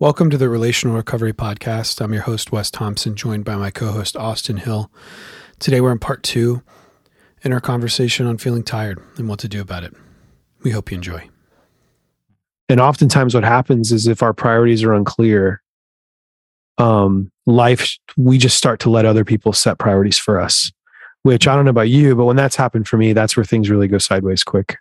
[0.00, 2.00] Welcome to the Relational Recovery Podcast.
[2.00, 4.90] I'm your host, Wes Thompson, joined by my co host, Austin Hill.
[5.60, 6.64] Today, we're in part two
[7.42, 9.94] in our conversation on feeling tired and what to do about it.
[10.64, 11.28] We hope you enjoy.
[12.68, 15.62] And oftentimes, what happens is if our priorities are unclear,
[16.76, 20.72] um, life, we just start to let other people set priorities for us,
[21.22, 23.70] which I don't know about you, but when that's happened for me, that's where things
[23.70, 24.76] really go sideways quick.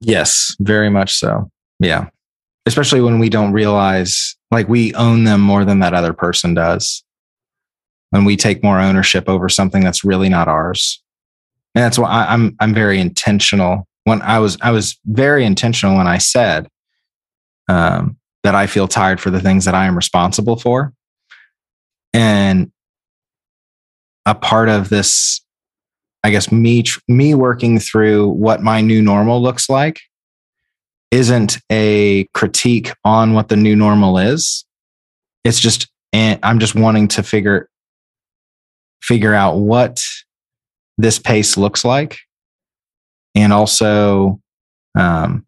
[0.00, 1.50] Yes, very much so.
[1.78, 2.06] Yeah.
[2.66, 7.02] Especially when we don't realize like we own them more than that other person does.
[8.10, 11.02] When we take more ownership over something that's really not ours.
[11.74, 13.88] And that's why I, I'm I'm very intentional.
[14.04, 16.68] When I was I was very intentional when I said
[17.68, 20.92] um, that I feel tired for the things that I am responsible for.
[22.12, 22.70] And
[24.26, 25.40] a part of this,
[26.22, 30.00] I guess, me me working through what my new normal looks like
[31.12, 34.64] isn't a critique on what the new normal is.
[35.44, 37.68] It's just and I'm just wanting to figure
[39.02, 40.02] figure out what
[40.98, 42.18] this pace looks like
[43.34, 44.40] and also
[44.98, 45.44] um,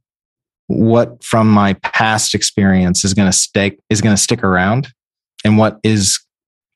[0.67, 4.89] what from my past experience is going to stick is going to stick around
[5.45, 6.21] and what is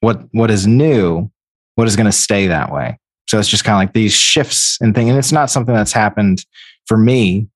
[0.01, 1.31] what what is new
[1.75, 4.79] what is going to stay that way so it's just kind of like these shifts
[4.81, 6.45] and thing and it's not something that's happened
[6.87, 7.49] for me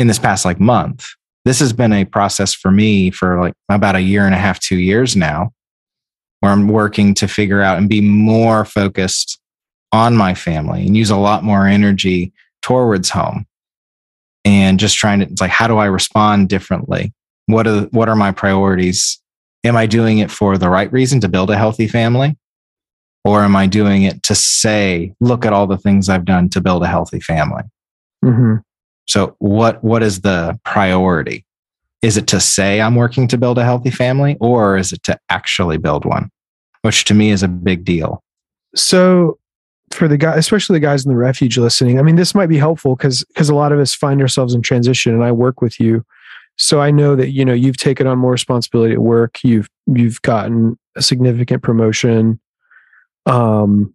[0.00, 1.04] in this past like month.
[1.44, 4.58] This has been a process for me for like about a year and a half
[4.58, 5.52] two years now
[6.40, 9.38] where i'm working to figure out and be more focused
[9.92, 13.46] on my family and use a lot more energy towards home.
[14.44, 17.12] And just trying to it's like how do i respond differently?
[17.44, 19.20] What are what are my priorities?
[19.64, 22.38] Am i doing it for the right reason to build a healthy family?
[23.22, 26.62] Or am i doing it to say look at all the things i've done to
[26.62, 27.64] build a healthy family?
[28.24, 28.56] Mm-hmm.
[29.10, 31.44] So what what is the priority
[32.02, 35.18] is it to say i'm working to build a healthy family or is it to
[35.28, 36.30] actually build one
[36.82, 38.22] which to me is a big deal
[38.74, 39.38] so
[39.90, 42.58] for the guy, especially the guys in the refuge listening, I mean, this might be
[42.58, 45.80] helpful because because a lot of us find ourselves in transition, and I work with
[45.80, 46.04] you,
[46.56, 49.38] so I know that you know you've taken on more responsibility at work.
[49.42, 52.40] You've you've gotten a significant promotion.
[53.26, 53.94] Um,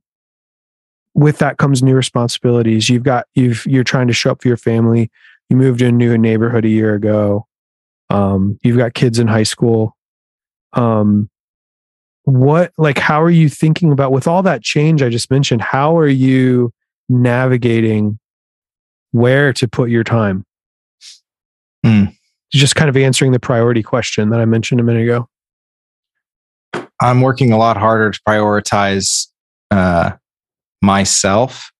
[1.15, 2.89] with that comes new responsibilities.
[2.89, 5.09] You've got you've you're trying to show up for your family.
[5.49, 7.47] You moved to a new neighborhood a year ago.
[8.09, 9.95] Um, you've got kids in high school.
[10.73, 11.29] Um,
[12.25, 15.95] what like how are you thinking about with all that change i just mentioned how
[15.95, 16.71] are you
[17.07, 18.17] navigating
[19.11, 20.43] where to put your time
[21.85, 22.11] mm.
[22.51, 25.29] just kind of answering the priority question that i mentioned a minute ago
[26.99, 29.27] i'm working a lot harder to prioritize
[29.69, 30.11] uh,
[30.81, 31.71] myself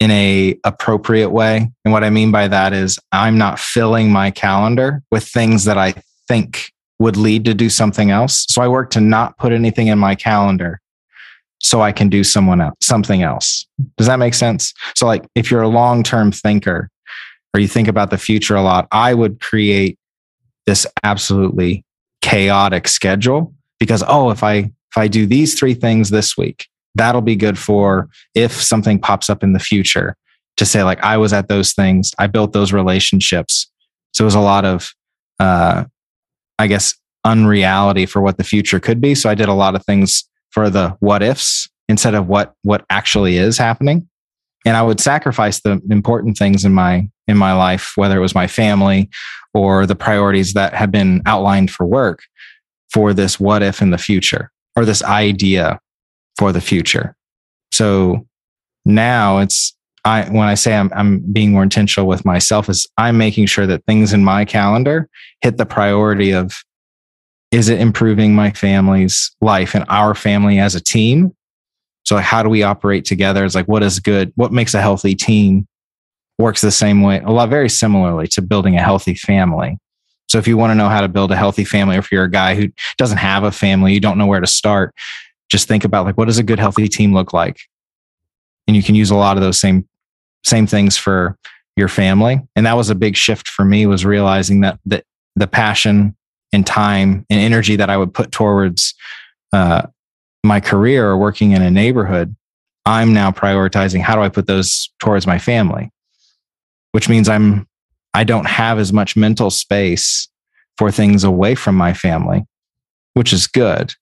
[0.00, 4.30] in a appropriate way and what i mean by that is i'm not filling my
[4.30, 5.94] calendar with things that i
[6.26, 8.46] think would lead to do something else.
[8.48, 10.80] So I work to not put anything in my calendar
[11.60, 13.66] so I can do someone else, something else.
[13.96, 14.72] Does that make sense?
[14.96, 16.90] So like if you're a long-term thinker
[17.52, 19.98] or you think about the future a lot, I would create
[20.66, 21.84] this absolutely
[22.20, 27.20] chaotic schedule because oh, if I if I do these three things this week, that'll
[27.20, 30.16] be good for if something pops up in the future
[30.56, 33.70] to say like I was at those things, I built those relationships.
[34.12, 34.92] So it was a lot of
[35.40, 35.84] uh,
[36.58, 36.94] I guess,
[37.24, 39.14] unreality for what the future could be.
[39.14, 42.84] So I did a lot of things for the what ifs instead of what what
[42.90, 44.08] actually is happening.
[44.66, 48.34] And I would sacrifice the important things in my in my life, whether it was
[48.34, 49.08] my family
[49.52, 52.22] or the priorities that have been outlined for work
[52.92, 55.80] for this what if in the future or this idea
[56.36, 57.14] for the future.
[57.72, 58.26] So
[58.84, 59.74] now it's
[60.04, 63.66] I when I say I'm I'm being more intentional with myself is I'm making sure
[63.66, 65.08] that things in my calendar
[65.40, 66.62] hit the priority of
[67.50, 71.34] is it improving my family's life and our family as a team?
[72.04, 73.44] So how do we operate together?
[73.44, 74.32] It's like what is good?
[74.36, 75.66] What makes a healthy team?
[76.38, 79.78] Works the same way, a lot very similarly to building a healthy family.
[80.28, 82.24] So if you want to know how to build a healthy family, or if you're
[82.24, 82.68] a guy who
[82.98, 84.92] doesn't have a family, you don't know where to start,
[85.54, 87.60] just think about like what does a good healthy team look like?
[88.66, 89.88] And you can use a lot of those same
[90.42, 91.38] same things for
[91.76, 92.40] your family.
[92.56, 95.04] And that was a big shift for me was realizing that the,
[95.36, 96.16] the passion
[96.52, 98.94] and time and energy that I would put towards
[99.52, 99.86] uh,
[100.42, 102.34] my career or working in a neighborhood,
[102.84, 105.92] I'm now prioritizing how do I put those towards my family,
[106.90, 107.68] which means I'm
[108.12, 110.28] I don't have as much mental space
[110.78, 112.44] for things away from my family,
[113.12, 113.94] which is good.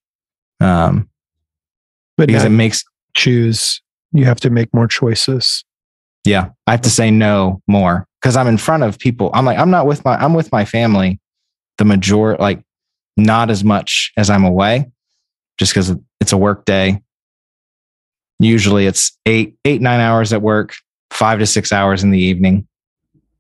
[0.59, 1.11] Um,
[2.17, 3.81] but because it makes choose.
[4.13, 5.65] You have to make more choices.
[6.25, 6.51] Yeah.
[6.67, 9.31] I have to say no more because I'm in front of people.
[9.35, 11.19] I'm like, I'm not with my, I'm with my family
[11.79, 12.63] the major, like
[13.17, 14.91] not as much as I'm away,
[15.59, 17.03] just because it's a work day.
[18.39, 20.75] Usually it's eight, eight, nine hours at work,
[21.11, 22.67] five to six hours in the evening.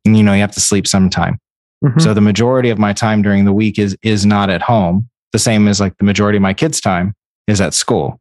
[0.04, 1.38] And you know, you have to sleep sometime.
[1.84, 2.00] Mm-hmm.
[2.00, 5.08] So the majority of my time during the week is is not at home.
[5.32, 7.14] The same as like the majority of my kids' time
[7.46, 8.20] is at school.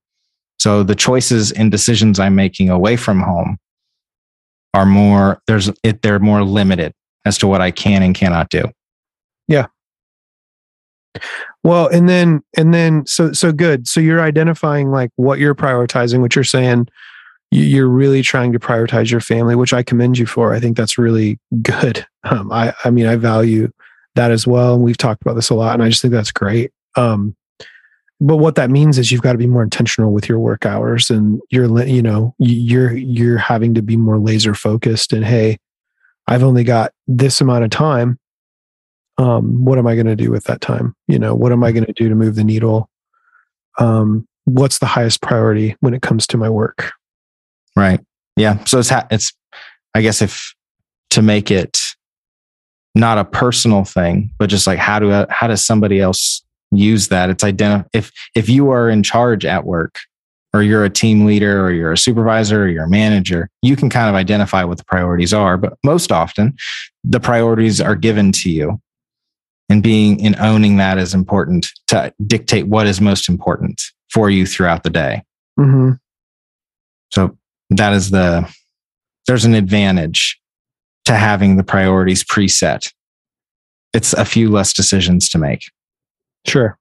[0.62, 3.58] So the choices and decisions I'm making away from home
[4.74, 6.94] are more there's it they're more limited
[7.26, 8.64] as to what I can and cannot do.
[9.48, 9.68] Yeah.
[11.64, 13.88] Well, and then and then so so good.
[13.88, 16.88] So you're identifying like what you're prioritizing, what you're saying
[17.52, 20.54] you're really trying to prioritize your family, which I commend you for.
[20.54, 22.06] I think that's really good.
[22.24, 23.72] Um, I, I mean, I value
[24.14, 24.76] that as well.
[24.76, 26.72] And we've talked about this a lot, and I just think that's great.
[26.96, 27.36] Um,
[28.22, 31.10] but what that means is you've got to be more intentional with your work hours,
[31.10, 35.12] and you're, you know, you're you're having to be more laser focused.
[35.12, 35.58] And hey,
[36.28, 38.20] I've only got this amount of time.
[39.18, 40.96] Um, what am I going to do with that time?
[41.08, 42.90] You know, what am I going to do to move the needle?
[43.80, 46.92] Um, what's the highest priority when it comes to my work?
[47.76, 48.00] Right.
[48.38, 48.64] Yeah.
[48.66, 49.34] So it's ha- it's
[49.96, 50.54] I guess if
[51.10, 51.80] to make it
[52.94, 57.30] not a personal thing, but just like how do how does somebody else use that?
[57.30, 60.00] It's identify if if you are in charge at work
[60.54, 63.90] or you're a team leader or you're a supervisor or you're a manager, you can
[63.90, 65.58] kind of identify what the priorities are.
[65.58, 66.56] But most often,
[67.04, 68.82] the priorities are given to you.
[69.70, 74.46] And being and owning that is important to dictate what is most important for you
[74.46, 75.24] throughout the day.
[75.58, 75.92] Mm-hmm.
[77.14, 77.38] So
[77.70, 78.54] that is the
[79.28, 80.42] there's an advantage
[81.06, 82.92] to having the priorities preset.
[83.94, 85.64] It's a few less decisions to make.
[86.46, 86.78] Sure.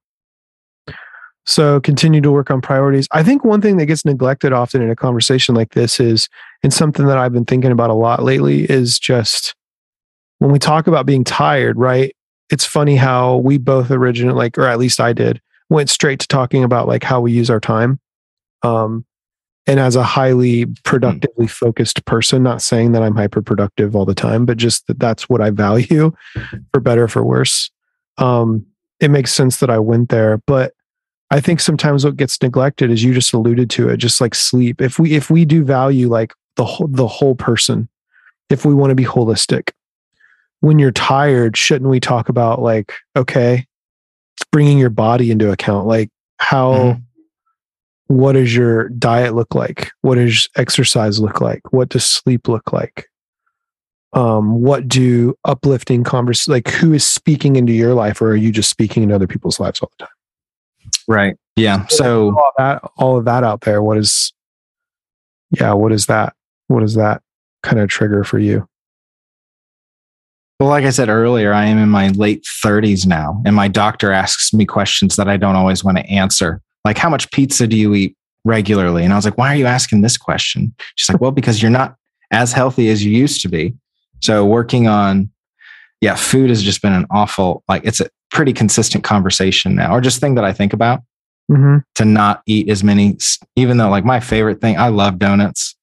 [1.47, 3.09] So continue to work on priorities.
[3.11, 6.29] I think one thing that gets neglected often in a conversation like this is,
[6.63, 9.55] and something that I've been thinking about a lot lately is just
[10.39, 12.15] when we talk about being tired, right?
[12.51, 15.41] It's funny how we both originally, like, or at least I did,
[15.71, 18.01] went straight to talking about like how we use our time.
[18.63, 19.05] Um,
[19.67, 24.15] and as a highly productively focused person not saying that i'm hyper productive all the
[24.15, 26.13] time but just that that's what i value
[26.73, 27.71] for better or for worse
[28.19, 28.67] um,
[29.01, 30.73] it makes sense that i went there but
[31.31, 34.81] i think sometimes what gets neglected is you just alluded to it just like sleep
[34.81, 37.89] if we if we do value like the whole the whole person
[38.49, 39.71] if we want to be holistic
[40.61, 43.67] when you're tired shouldn't we talk about like okay
[44.53, 47.01] bringing your body into account like how mm-hmm
[48.11, 49.93] what does your diet look like?
[50.01, 51.73] What does exercise look like?
[51.73, 53.09] What does sleep look like?
[54.13, 58.51] Um, what do uplifting converse like who is speaking into your life or are you
[58.51, 60.15] just speaking into other people's lives all the time?
[61.07, 61.37] Right.
[61.57, 61.87] Yeah.
[61.87, 64.33] So all that all of that out there, what is
[65.51, 66.35] yeah, what is that?
[66.69, 67.23] What is that
[67.63, 68.67] kind of trigger for you?
[70.59, 74.13] Well, like I said earlier, I am in my late 30s now, and my doctor
[74.13, 77.77] asks me questions that I don't always want to answer like how much pizza do
[77.77, 81.21] you eat regularly and i was like why are you asking this question she's like
[81.21, 81.97] well because you're not
[82.31, 83.75] as healthy as you used to be
[84.21, 85.31] so working on
[86.01, 90.01] yeah food has just been an awful like it's a pretty consistent conversation now or
[90.01, 91.01] just thing that i think about
[91.51, 91.79] mm-hmm.
[91.95, 93.17] to not eat as many
[93.57, 95.77] even though like my favorite thing i love donuts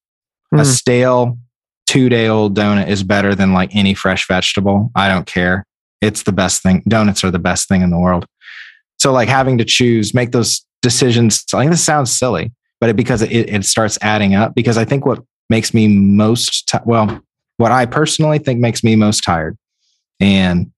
[0.52, 0.60] mm.
[0.60, 1.38] a stale
[1.86, 5.66] two day old donut is better than like any fresh vegetable i don't care
[6.00, 8.26] it's the best thing donuts are the best thing in the world
[8.98, 11.44] so like having to choose make those decisions.
[11.52, 14.54] Like this sounds silly, but it, because it, it starts adding up.
[14.54, 17.20] Because I think what makes me most t- well,
[17.58, 19.56] what I personally think makes me most tired,
[20.18, 20.72] and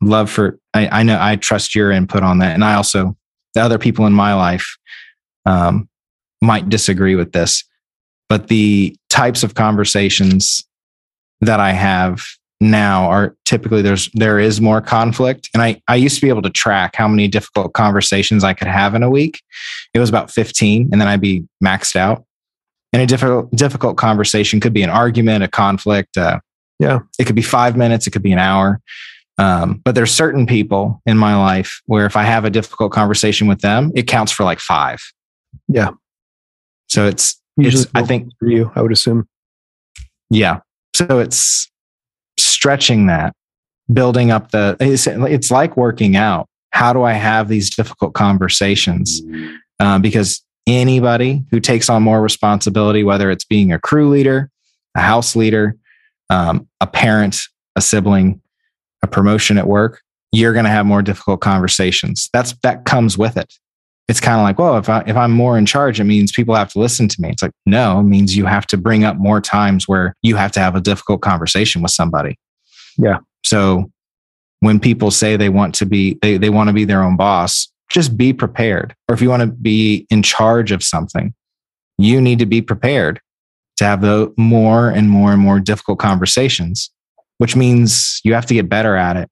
[0.00, 3.16] love for I, I know I trust your input on that, and I also
[3.54, 4.76] the other people in my life
[5.46, 5.88] um,
[6.42, 7.64] might disagree with this,
[8.28, 10.64] but the types of conversations
[11.40, 12.22] that I have
[12.60, 15.48] now are typically there's there is more conflict.
[15.54, 18.68] And i i used to be able to track how many difficult conversations i could
[18.68, 19.40] have in a week.
[19.94, 22.24] It was about 15 and then i'd be maxed out
[22.92, 24.60] and a difficult difficult conversation.
[24.60, 26.40] Could be an argument a conflict uh,
[26.78, 27.00] yeah.
[27.18, 28.80] it could be five minutes it could be an hour.
[29.38, 33.46] Um, but there's certain people in my life where if i have a difficult conversation
[33.46, 35.00] with them it counts for like five.
[35.68, 35.90] Yeah.
[36.88, 39.28] So it's Usually it's i think for you i would assume.
[40.30, 40.60] Yeah.
[40.94, 41.70] So it's
[42.38, 43.34] stretching that,
[43.92, 46.48] building up the, it's, it's like working out.
[46.70, 49.22] How do I have these difficult conversations?
[49.80, 54.50] Uh, because anybody who takes on more responsibility, whether it's being a crew leader,
[54.96, 55.76] a house leader,
[56.30, 57.40] um, a parent,
[57.76, 58.40] a sibling,
[59.02, 62.28] a promotion at work, you're going to have more difficult conversations.
[62.32, 63.54] That's that comes with it.
[64.08, 66.54] It's kind of like, well, if I if I'm more in charge, it means people
[66.54, 67.30] have to listen to me.
[67.30, 70.52] It's like, no, it means you have to bring up more times where you have
[70.52, 72.38] to have a difficult conversation with somebody.
[72.96, 73.18] Yeah.
[73.44, 73.90] So
[74.60, 77.68] when people say they want to be they, they want to be their own boss
[77.88, 78.94] just be prepared.
[79.08, 81.34] Or if you want to be in charge of something
[82.00, 83.20] you need to be prepared
[83.76, 86.90] to have the more and more and more difficult conversations
[87.38, 89.30] which means you have to get better at it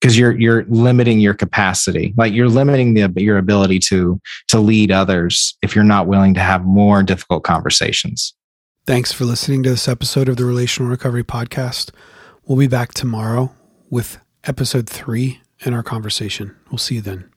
[0.00, 2.14] because you're you're limiting your capacity.
[2.16, 6.40] Like you're limiting the, your ability to to lead others if you're not willing to
[6.40, 8.34] have more difficult conversations.
[8.86, 11.90] Thanks for listening to this episode of the relational recovery podcast.
[12.44, 13.52] We'll be back tomorrow
[13.90, 16.56] with episode 3 in our conversation.
[16.70, 17.30] We'll see you then